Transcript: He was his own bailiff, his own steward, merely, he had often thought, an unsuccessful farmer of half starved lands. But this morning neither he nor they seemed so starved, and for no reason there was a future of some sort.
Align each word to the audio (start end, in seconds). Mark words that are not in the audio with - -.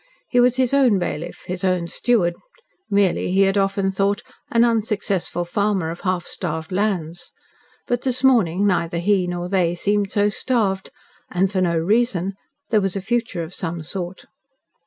He 0.29 0.39
was 0.39 0.55
his 0.55 0.73
own 0.73 0.97
bailiff, 0.97 1.43
his 1.45 1.63
own 1.63 1.87
steward, 1.87 2.33
merely, 2.89 3.31
he 3.31 3.41
had 3.41 3.55
often 3.55 3.91
thought, 3.91 4.23
an 4.49 4.65
unsuccessful 4.65 5.45
farmer 5.45 5.91
of 5.91 6.01
half 6.01 6.25
starved 6.25 6.71
lands. 6.71 7.31
But 7.85 8.01
this 8.01 8.23
morning 8.23 8.65
neither 8.65 8.97
he 8.97 9.27
nor 9.27 9.47
they 9.47 9.75
seemed 9.75 10.09
so 10.09 10.27
starved, 10.29 10.89
and 11.29 11.51
for 11.51 11.61
no 11.61 11.77
reason 11.77 12.33
there 12.71 12.81
was 12.81 12.95
a 12.95 12.99
future 13.01 13.43
of 13.43 13.53
some 13.53 13.83
sort. 13.83 14.25